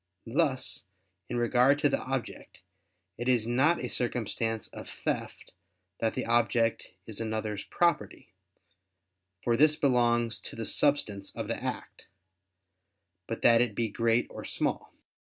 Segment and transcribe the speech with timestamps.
[0.25, 0.87] Thus,
[1.29, 2.61] in regard to the object,
[3.19, 5.51] it is not a circumstance of theft
[5.99, 8.33] that the object is another's property,
[9.43, 12.07] for this belongs to the substance of the act;
[13.27, 14.91] but that it be great or small.